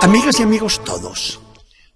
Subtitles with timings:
[0.00, 1.40] Amigas y amigos todos,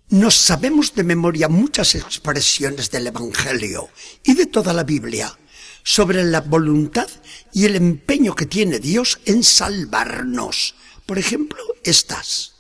[0.09, 3.91] nos sabemos de memoria muchas expresiones del Evangelio
[4.25, 5.39] y de toda la Biblia
[5.85, 7.09] sobre la voluntad
[7.53, 10.75] y el empeño que tiene Dios en salvarnos.
[11.07, 12.55] Por ejemplo, estas.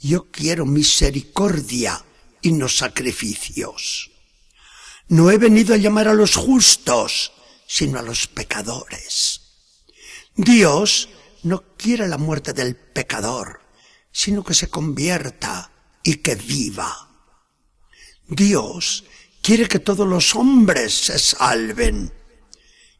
[0.00, 2.04] Yo quiero misericordia
[2.42, 4.10] y no sacrificios.
[5.08, 7.32] No he venido a llamar a los justos,
[7.66, 9.40] sino a los pecadores.
[10.36, 11.08] Dios
[11.42, 13.60] no quiere la muerte del pecador,
[14.10, 15.70] sino que se convierta
[16.02, 17.08] y que viva.
[18.26, 19.04] Dios
[19.42, 22.12] quiere que todos los hombres se salven.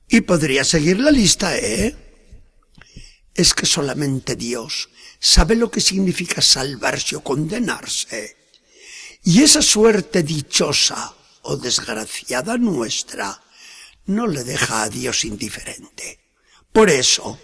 [0.09, 1.95] Y podría seguir la lista, ¿eh?
[3.35, 4.89] Es que solamente Dios
[5.21, 8.37] sabe lo que significa salvarse o condenarse.
[9.25, 13.43] Y esa suerte dichosa o desgraciada nuestra
[14.07, 16.21] no le deja a Dios indiferente.
[16.73, 17.39] Por eso,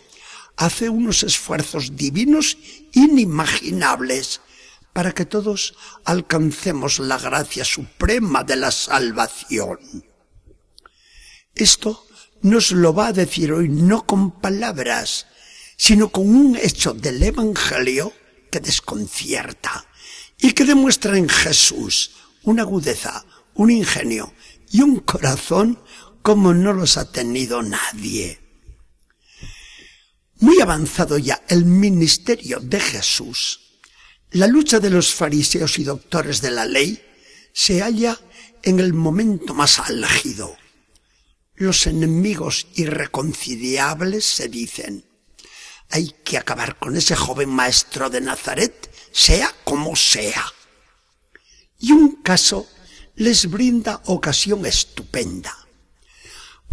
[0.56, 2.58] hace unos esfuerzos divinos
[2.92, 4.40] inimaginables
[4.92, 5.74] para que todos
[6.04, 9.78] alcancemos la gracia suprema de la salvación.
[11.54, 12.06] Esto
[12.42, 15.26] nos lo va a decir hoy no con palabras,
[15.76, 18.12] sino con un hecho del Evangelio
[18.50, 19.86] que desconcierta
[20.38, 22.12] y que demuestra en Jesús
[22.44, 24.32] una agudeza, un ingenio
[24.70, 25.80] y un corazón
[26.22, 28.43] como no los ha tenido nadie.
[30.40, 33.60] Muy avanzado ya el ministerio de Jesús,
[34.30, 37.00] la lucha de los fariseos y doctores de la ley
[37.52, 38.18] se halla
[38.62, 40.56] en el momento más álgido.
[41.54, 45.04] Los enemigos irreconciliables se dicen,
[45.88, 50.44] hay que acabar con ese joven maestro de Nazaret, sea como sea.
[51.78, 52.66] Y un caso
[53.14, 55.63] les brinda ocasión estupenda.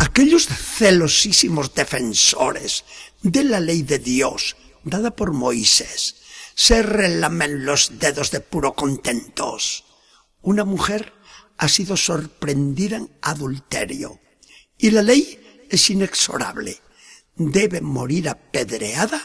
[0.01, 2.85] Aquellos celosísimos defensores
[3.21, 6.15] de la ley de Dios dada por Moisés
[6.55, 9.83] se relamen los dedos de puro contentos.
[10.41, 11.13] Una mujer
[11.59, 14.19] ha sido sorprendida en adulterio
[14.75, 16.81] y la ley es inexorable.
[17.35, 19.21] Debe morir apedreada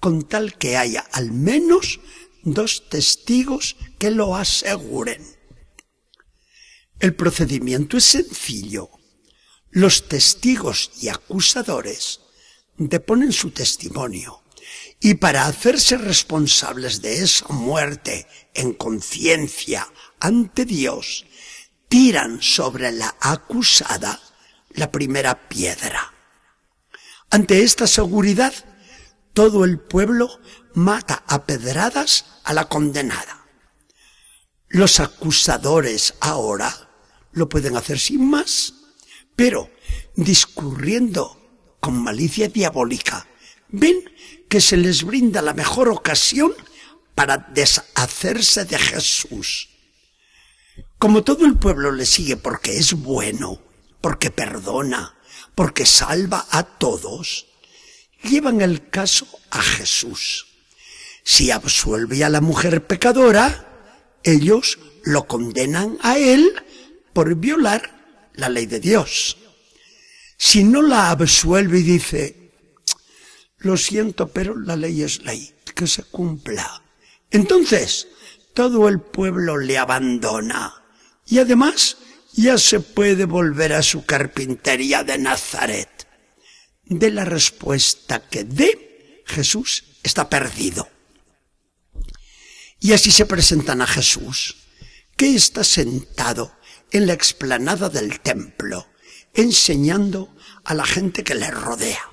[0.00, 2.00] con tal que haya al menos
[2.42, 5.24] dos testigos que lo aseguren.
[6.98, 8.90] El procedimiento es sencillo.
[9.76, 12.20] Los testigos y acusadores
[12.78, 14.42] deponen su testimonio
[15.00, 19.86] y para hacerse responsables de esa muerte en conciencia
[20.18, 21.26] ante Dios,
[21.88, 24.18] tiran sobre la acusada
[24.70, 26.10] la primera piedra.
[27.28, 28.54] Ante esta seguridad,
[29.34, 30.40] todo el pueblo
[30.72, 33.44] mata a pedradas a la condenada.
[34.68, 36.88] Los acusadores ahora
[37.32, 38.72] lo pueden hacer sin más,
[39.36, 39.70] pero
[40.14, 41.40] discurriendo
[41.78, 43.28] con malicia diabólica,
[43.68, 44.10] ven
[44.48, 46.52] que se les brinda la mejor ocasión
[47.14, 49.68] para deshacerse de Jesús.
[50.98, 53.62] Como todo el pueblo le sigue porque es bueno,
[54.00, 55.14] porque perdona,
[55.54, 57.46] porque salva a todos,
[58.22, 60.46] llevan el caso a Jesús.
[61.22, 66.52] Si absuelve a la mujer pecadora, ellos lo condenan a él
[67.12, 67.95] por violar
[68.36, 69.36] la ley de Dios.
[70.38, 72.52] Si no la absuelve y dice,
[73.58, 76.82] lo siento, pero la ley es ley, que se cumpla.
[77.30, 78.08] Entonces,
[78.54, 80.74] todo el pueblo le abandona.
[81.26, 81.96] Y además,
[82.32, 86.06] ya se puede volver a su carpintería de Nazaret.
[86.84, 90.88] De la respuesta que dé, Jesús está perdido.
[92.78, 94.56] Y así se presentan a Jesús,
[95.16, 96.56] que está sentado
[96.90, 98.86] en la explanada del templo,
[99.34, 102.10] enseñando a la gente que le rodea.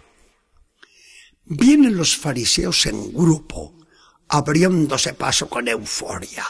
[1.45, 3.77] Vienen los fariseos en grupo,
[4.27, 6.45] abriéndose paso con euforia,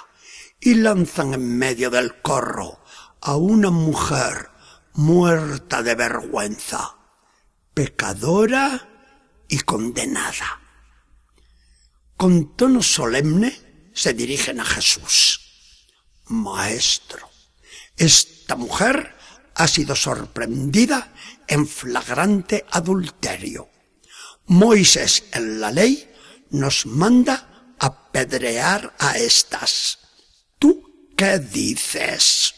[0.59, 2.79] y lanzan en medio del corro
[3.21, 4.49] a una mujer
[4.93, 6.95] muerta de vergüenza,
[7.73, 8.89] pecadora
[9.47, 10.61] y condenada.
[12.15, 15.39] Con tono solemne se dirigen a Jesús.
[16.27, 17.29] Maestro,
[17.97, 19.15] esta mujer
[19.55, 21.13] ha sido sorprendida
[21.47, 23.69] en flagrante adulterio.
[24.45, 26.09] Moisés en la ley
[26.49, 29.99] nos manda apedrear a estas.
[30.59, 32.53] ¿Tú qué dices?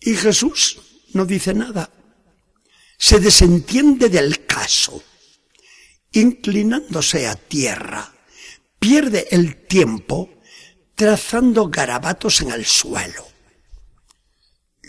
[0.00, 0.78] Y Jesús
[1.12, 1.90] no dice nada.
[2.98, 5.02] Se desentiende del caso.
[6.12, 8.12] Inclinándose a tierra,
[8.78, 10.30] pierde el tiempo
[10.94, 13.31] trazando garabatos en el suelo.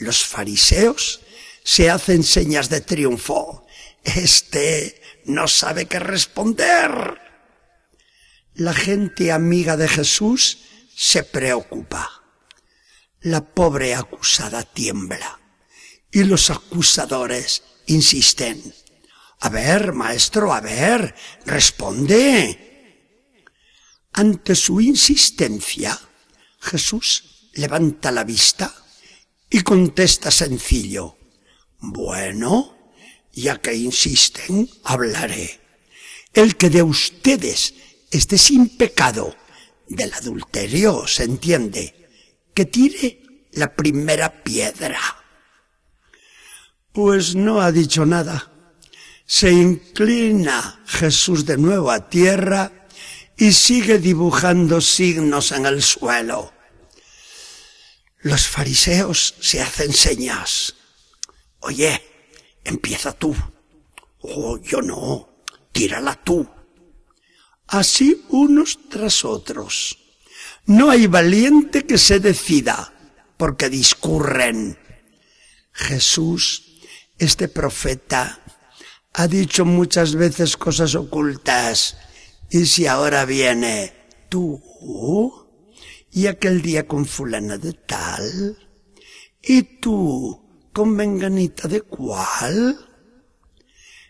[0.03, 1.21] Los fariseos
[1.63, 3.65] se hacen señas de triunfo.
[4.03, 7.21] Este no sabe qué responder.
[8.53, 10.57] La gente amiga de Jesús
[10.93, 12.21] se preocupa.
[13.21, 15.39] La pobre acusada tiembla
[16.11, 18.75] y los acusadores insisten.
[19.39, 21.15] A ver, maestro, a ver,
[21.45, 22.59] responde.
[24.11, 25.97] Ante su insistencia,
[26.59, 28.82] Jesús levanta la vista
[29.53, 31.15] y contesta sencillo.
[31.79, 32.75] Bueno,
[33.31, 35.61] ya que insisten, hablaré.
[36.33, 37.75] El que de ustedes
[38.09, 39.35] esté sin pecado
[39.87, 42.09] del adulterio, se entiende,
[42.55, 43.21] que tire
[43.51, 44.99] la primera piedra.
[46.91, 48.51] Pues no ha dicho nada.
[49.27, 52.87] Se inclina Jesús de nuevo a tierra
[53.37, 56.51] y sigue dibujando signos en el suelo.
[58.23, 60.75] Los fariseos se hacen señas.
[61.59, 62.01] Oye,
[62.63, 63.35] empieza tú.
[64.21, 65.29] Oh, yo no.
[65.73, 66.49] Tírala tú.
[67.67, 69.97] Así unos tras otros.
[70.65, 72.93] No hay valiente que se decida,
[73.35, 74.79] porque discurren.
[75.73, 76.79] Jesús,
[77.17, 78.39] este profeta,
[79.11, 81.97] ha dicho muchas veces cosas ocultas.
[82.49, 83.93] Y si ahora viene
[84.29, 85.42] tú,
[86.13, 88.57] y aquel día con fulana de tal,
[89.41, 92.77] y tú con menganita de cuál,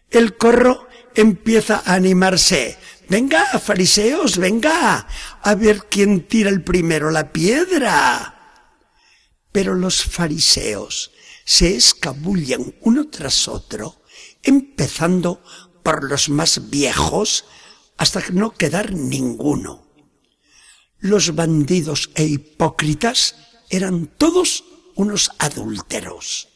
[0.09, 2.77] el corro empieza a animarse.
[3.09, 5.07] Venga, fariseos, venga,
[5.41, 8.61] a ver quién tira el primero la piedra.
[9.51, 11.11] Pero los fariseos
[11.45, 14.03] se escabullen uno tras otro,
[14.41, 15.44] empezando
[15.83, 17.45] por los más viejos
[17.97, 19.93] hasta no quedar ninguno.
[21.03, 23.35] Los bandidos e hipócritas
[23.67, 24.63] eran todos
[24.95, 26.47] unos adúlteros.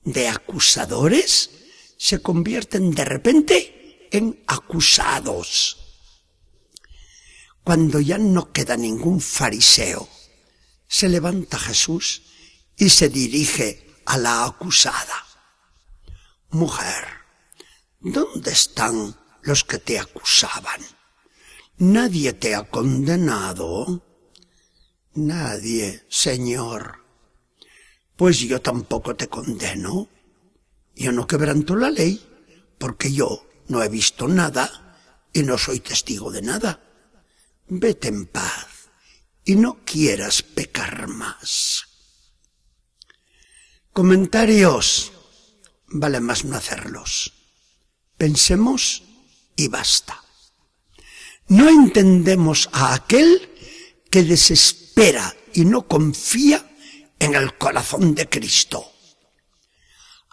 [0.00, 1.50] De acusadores
[1.98, 5.76] se convierten de repente en acusados.
[7.62, 10.08] Cuando ya no queda ningún fariseo,
[10.88, 12.22] se levanta Jesús
[12.78, 15.26] y se dirige a la acusada.
[16.48, 17.08] Mujer,
[18.00, 20.80] ¿dónde están los que te acusaban?
[21.82, 24.04] ¿Nadie te ha condenado?
[25.14, 27.04] Nadie, Señor.
[28.14, 30.08] Pues yo tampoco te condeno.
[30.94, 32.24] Yo no quebranto la ley,
[32.78, 34.96] porque yo no he visto nada
[35.32, 36.80] y no soy testigo de nada.
[37.66, 38.88] Vete en paz
[39.44, 41.82] y no quieras pecar más.
[43.92, 45.10] Comentarios.
[45.88, 47.32] Vale más no hacerlos.
[48.16, 49.02] Pensemos
[49.56, 50.21] y basta.
[51.52, 53.50] No entendemos a aquel
[54.10, 56.64] que desespera y no confía
[57.18, 58.90] en el corazón de Cristo.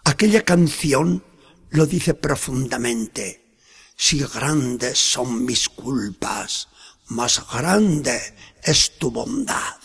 [0.02, 1.22] Aquella canción
[1.68, 3.58] lo dice profundamente.
[3.94, 6.68] Si grandes son mis culpas,
[7.08, 8.18] más grande
[8.62, 9.76] es tu bondad.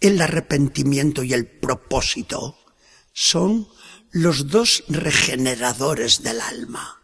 [0.00, 2.56] El arrepentimiento y el propósito
[3.12, 3.68] son
[4.10, 6.99] los dos regeneradores del alma.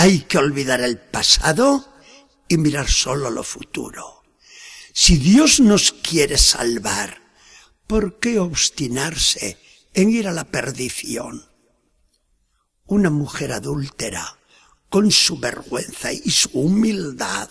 [0.00, 1.92] Hay que olvidar el pasado
[2.46, 4.22] y mirar solo lo futuro.
[4.94, 7.20] Si Dios nos quiere salvar,
[7.88, 9.58] ¿por qué obstinarse
[9.94, 11.50] en ir a la perdición?
[12.86, 14.38] Una mujer adúltera
[14.88, 17.50] con su vergüenza y su humildad,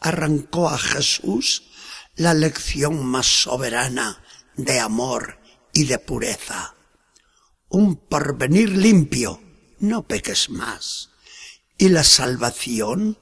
[0.00, 1.70] arrancó a Jesús
[2.16, 4.24] la lección más soberana
[4.56, 5.38] de amor
[5.72, 6.74] y de pureza.
[7.68, 9.40] Un porvenir limpio,
[9.78, 11.09] no peques más.
[11.80, 13.16] Y la salvación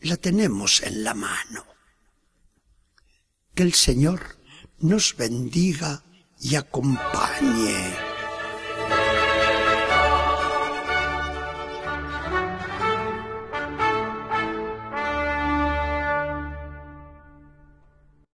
[0.00, 1.64] la tenemos en la mano.
[3.54, 4.36] Que el Señor
[4.78, 6.02] nos bendiga
[6.38, 8.07] y acompañe.